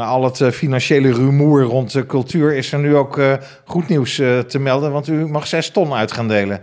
Na 0.00 0.06
al 0.06 0.24
het 0.24 0.40
eh, 0.40 0.50
financiële 0.50 1.12
rumoer 1.12 1.62
rond 1.62 1.92
de 1.92 2.06
cultuur 2.06 2.54
is 2.54 2.72
er 2.72 2.78
nu 2.78 2.96
ook 2.96 3.18
uh, 3.18 3.34
goed 3.64 3.88
nieuws 3.88 4.18
uh, 4.18 4.38
te 4.38 4.58
melden, 4.58 4.92
want 4.92 5.08
u 5.08 5.26
mag 5.26 5.46
zes 5.46 5.70
ton 5.70 5.92
uit 5.92 6.12
gaan 6.12 6.28
delen. 6.28 6.60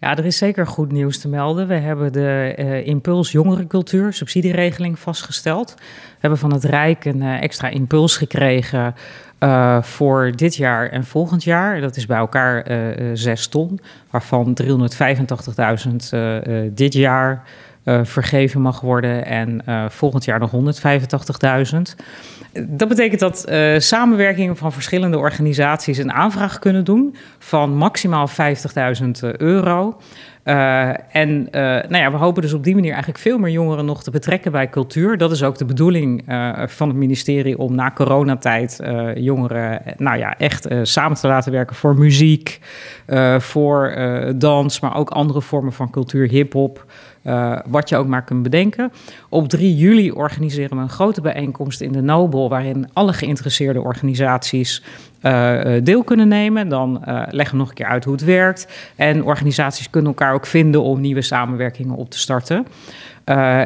Ja, 0.00 0.16
er 0.16 0.24
is 0.24 0.36
zeker 0.36 0.66
goed 0.66 0.92
nieuws 0.92 1.18
te 1.18 1.28
melden. 1.28 1.68
We 1.68 1.74
hebben 1.74 2.12
de 2.12 2.82
Impuls 2.84 3.32
Jongerencultuur 3.32 4.12
subsidieregeling 4.12 4.98
vastgesteld. 4.98 5.74
We 5.76 5.84
hebben 6.18 6.38
van 6.38 6.52
het 6.52 6.64
Rijk 6.64 7.04
een 7.04 7.22
extra 7.22 7.68
impuls 7.68 8.16
gekregen 8.16 8.94
voor 9.80 10.32
dit 10.36 10.56
jaar 10.56 10.88
en 10.88 11.04
volgend 11.04 11.44
jaar. 11.44 11.80
Dat 11.80 11.96
is 11.96 12.06
bij 12.06 12.18
elkaar 12.18 12.66
6 13.12 13.46
ton, 13.46 13.80
waarvan 14.10 14.58
385.000 14.62 14.68
uh, 16.14 16.38
dit 16.70 16.92
jaar 16.92 17.44
vergeven 18.02 18.60
mag 18.60 18.80
worden 18.80 19.24
en 19.26 19.62
volgend 19.90 20.24
jaar 20.24 20.38
nog 20.38 20.52
185.000. 20.52 20.58
Dat 22.68 22.88
betekent 22.88 23.20
dat 23.20 23.44
samenwerkingen 23.78 24.56
van 24.56 24.72
verschillende 24.72 25.18
organisaties 25.18 25.98
een 25.98 26.12
aanvraag 26.12 26.58
kunnen 26.58 26.84
doen 26.84 27.16
van 27.38 27.74
maximaal 27.74 28.28
50.000 28.28 29.36
euro. 29.36 29.96
En 31.10 31.48
nou 31.52 31.96
ja, 31.96 32.10
we 32.10 32.16
hopen 32.16 32.42
dus 32.42 32.52
op 32.52 32.64
die 32.64 32.74
manier 32.74 32.90
eigenlijk 32.90 33.20
veel 33.22 33.38
meer 33.38 33.50
jongeren 33.50 33.84
nog 33.84 34.02
te 34.02 34.10
betrekken 34.10 34.52
bij 34.52 34.68
cultuur. 34.68 35.18
Dat 35.18 35.32
is 35.32 35.42
ook 35.42 35.58
de 35.58 35.64
bedoeling 35.64 36.24
van 36.66 36.88
het 36.88 36.96
ministerie 36.96 37.58
om 37.58 37.74
na 37.74 37.90
coronatijd 37.90 38.80
jongeren 39.14 39.82
nou 39.96 40.18
ja, 40.18 40.36
echt 40.38 40.68
samen 40.82 41.16
te 41.16 41.26
laten 41.26 41.52
werken 41.52 41.76
voor 41.76 41.98
muziek, 41.98 42.60
voor 43.38 43.94
dans, 44.36 44.80
maar 44.80 44.96
ook 44.96 45.10
andere 45.10 45.42
vormen 45.42 45.72
van 45.72 45.90
cultuur, 45.90 46.28
hip-hop. 46.28 46.84
Uh, 47.28 47.58
wat 47.66 47.88
je 47.88 47.96
ook 47.96 48.06
maar 48.06 48.24
kunt 48.24 48.42
bedenken. 48.42 48.92
Op 49.28 49.48
3 49.48 49.76
juli 49.76 50.12
organiseren 50.12 50.76
we 50.76 50.82
een 50.82 50.88
grote 50.88 51.20
bijeenkomst 51.20 51.80
in 51.80 51.92
de 51.92 52.00
Nobel, 52.00 52.48
waarin 52.48 52.88
alle 52.92 53.12
geïnteresseerde 53.12 53.80
organisaties 53.80 54.82
uh, 55.22 55.60
deel 55.82 56.04
kunnen 56.04 56.28
nemen. 56.28 56.68
Dan 56.68 57.02
leggen 57.30 57.54
we 57.54 57.60
nog 57.60 57.68
een 57.68 57.74
keer 57.74 57.86
uit 57.86 58.04
hoe 58.04 58.12
het 58.12 58.24
werkt. 58.24 58.92
En 58.96 59.24
organisaties 59.24 59.90
kunnen 59.90 60.10
elkaar 60.10 60.34
ook 60.34 60.46
vinden 60.46 60.82
om 60.82 61.00
nieuwe 61.00 61.22
samenwerkingen 61.22 61.94
op 61.94 62.10
te 62.10 62.18
starten. 62.18 62.66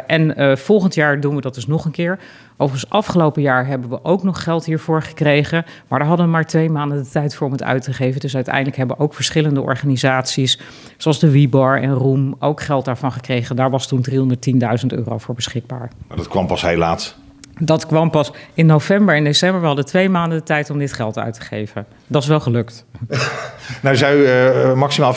En 0.06 0.58
volgend 0.58 0.94
jaar 0.94 1.20
doen 1.20 1.34
we 1.34 1.40
dat 1.40 1.54
dus 1.54 1.66
nog 1.66 1.84
een 1.84 1.90
keer. 1.90 2.18
Overigens, 2.62 2.90
afgelopen 2.90 3.42
jaar 3.42 3.66
hebben 3.66 3.90
we 3.90 3.98
ook 4.02 4.22
nog 4.22 4.42
geld 4.42 4.64
hiervoor 4.64 5.02
gekregen. 5.02 5.64
Maar 5.88 5.98
daar 5.98 6.08
hadden 6.08 6.26
we 6.26 6.32
maar 6.32 6.46
twee 6.46 6.70
maanden 6.70 7.02
de 7.02 7.10
tijd 7.10 7.34
voor 7.34 7.46
om 7.46 7.52
het 7.52 7.62
uit 7.62 7.82
te 7.82 7.92
geven. 7.92 8.20
Dus 8.20 8.34
uiteindelijk 8.34 8.76
hebben 8.76 8.98
ook 8.98 9.14
verschillende 9.14 9.60
organisaties, 9.60 10.58
zoals 10.96 11.18
de 11.18 11.30
WIBAR 11.30 11.80
en 11.80 11.94
Roem, 11.94 12.36
ook 12.38 12.60
geld 12.60 12.84
daarvan 12.84 13.12
gekregen. 13.12 13.56
Daar 13.56 13.70
was 13.70 13.86
toen 13.86 14.06
310.000 14.10 14.86
euro 14.86 15.18
voor 15.18 15.34
beschikbaar. 15.34 15.90
Maar 16.08 16.16
dat 16.16 16.28
kwam 16.28 16.46
pas 16.46 16.62
heel 16.62 16.76
laat. 16.76 17.16
Dat 17.58 17.86
kwam 17.86 18.10
pas 18.10 18.32
in 18.54 18.66
november 18.66 19.14
en 19.14 19.24
december. 19.24 19.60
We 19.60 19.66
hadden 19.66 19.84
twee 19.84 20.08
maanden 20.08 20.38
de 20.38 20.44
tijd 20.44 20.70
om 20.70 20.78
dit 20.78 20.92
geld 20.92 21.18
uit 21.18 21.34
te 21.34 21.40
geven. 21.40 21.86
Dat 22.06 22.22
is 22.22 22.28
wel 22.28 22.40
gelukt. 22.40 22.84
nou, 23.82 23.96
zei 23.96 24.18
u 24.18 24.68
uh, 24.68 24.74
maximaal 24.74 25.14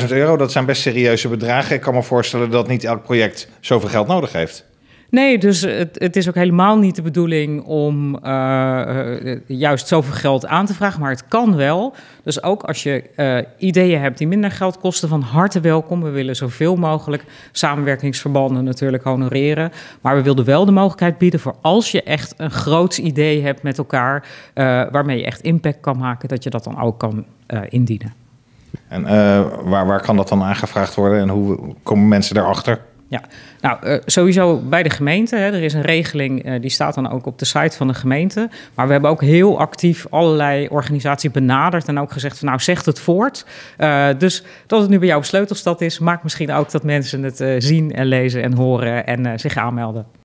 50.000 0.00 0.08
euro. 0.08 0.36
Dat 0.36 0.52
zijn 0.52 0.64
best 0.64 0.82
serieuze 0.82 1.28
bedragen. 1.28 1.74
Ik 1.74 1.80
kan 1.80 1.94
me 1.94 2.02
voorstellen 2.02 2.50
dat 2.50 2.68
niet 2.68 2.84
elk 2.84 3.02
project 3.02 3.48
zoveel 3.60 3.88
geld 3.88 4.06
nodig 4.06 4.32
heeft. 4.32 4.67
Nee, 5.10 5.38
dus 5.38 5.60
het, 5.60 5.98
het, 5.98 6.16
is 6.16 6.28
ook 6.28 6.34
helemaal 6.34 6.78
niet 6.78 6.96
de 6.96 7.02
bedoeling 7.02 7.62
om 7.64 8.18
uh, 8.24 9.20
uh, 9.24 9.40
juist 9.46 9.86
zoveel 9.86 10.14
geld 10.14 10.46
aan 10.46 10.66
te 10.66 10.74
vragen, 10.74 11.00
maar 11.00 11.10
het 11.10 11.28
kan 11.28 11.56
wel. 11.56 11.94
Dus 12.22 12.42
ook 12.42 12.62
als 12.62 12.82
je 12.82 13.04
uh, 13.16 13.68
ideeën 13.68 14.00
hebt 14.00 14.18
die 14.18 14.26
minder 14.26 14.50
geld 14.50 14.78
kosten, 14.78 15.08
van 15.08 15.20
harte 15.20 15.60
welkom. 15.60 16.02
We 16.02 16.10
willen 16.10 16.36
zoveel 16.36 16.76
mogelijk 16.76 17.24
samenwerkingsverbanden 17.52 18.64
natuurlijk 18.64 19.02
honoreren. 19.02 19.72
Maar 20.00 20.16
we 20.16 20.22
wilden 20.22 20.44
wel 20.44 20.64
de 20.64 20.72
mogelijkheid 20.72 21.18
bieden 21.18 21.40
voor 21.40 21.54
als 21.60 21.90
je 21.90 22.02
echt 22.02 22.34
een 22.36 22.50
groot 22.50 22.98
idee 22.98 23.42
hebt 23.42 23.62
met 23.62 23.78
elkaar, 23.78 24.26
waarmee 24.90 25.18
je 25.18 25.24
echt 25.24 25.40
impact 25.40 25.80
kan 25.80 25.98
maken, 25.98 26.28
dat 26.28 26.42
je 26.42 26.50
dat 26.50 26.64
dan 26.64 26.80
ook 26.80 26.98
kan 26.98 27.24
indienen. 27.68 28.12
En 28.88 29.02
waar, 29.68 29.86
waar 29.86 30.00
kan 30.00 30.16
dat 30.16 30.28
dan 30.28 30.42
aangevraagd 30.42 30.94
worden 30.94 31.20
en 31.20 31.28
hoe 31.28 31.74
komen 31.82 32.08
mensen 32.08 32.34
daarachter? 32.34 32.80
Ja, 33.10 33.22
nou 33.60 33.86
uh, 33.86 33.96
sowieso 34.06 34.58
bij 34.58 34.82
de 34.82 34.90
gemeente. 34.90 35.36
Hè, 35.36 35.46
er 35.46 35.62
is 35.62 35.74
een 35.74 35.82
regeling, 35.82 36.46
uh, 36.46 36.60
die 36.60 36.70
staat 36.70 36.94
dan 36.94 37.10
ook 37.10 37.26
op 37.26 37.38
de 37.38 37.44
site 37.44 37.76
van 37.76 37.86
de 37.86 37.94
gemeente. 37.94 38.48
Maar 38.74 38.86
we 38.86 38.92
hebben 38.92 39.10
ook 39.10 39.20
heel 39.20 39.58
actief 39.58 40.06
allerlei 40.10 40.68
organisaties 40.68 41.30
benaderd 41.30 41.88
en 41.88 41.98
ook 41.98 42.12
gezegd 42.12 42.38
van 42.38 42.48
nou 42.48 42.60
zegt 42.60 42.86
het 42.86 43.00
voort. 43.00 43.46
Uh, 43.78 44.08
dus 44.18 44.42
dat 44.66 44.80
het 44.80 44.90
nu 44.90 44.98
bij 44.98 45.06
jou 45.06 45.20
op 45.20 45.26
Sleutelstad 45.26 45.80
is, 45.80 45.98
maakt 45.98 46.22
misschien 46.22 46.52
ook 46.52 46.70
dat 46.70 46.82
mensen 46.82 47.22
het 47.22 47.44
zien 47.58 47.92
en 47.92 48.06
lezen 48.06 48.42
en 48.42 48.52
horen 48.52 49.06
en 49.06 49.40
zich 49.40 49.56
aanmelden. 49.56 50.06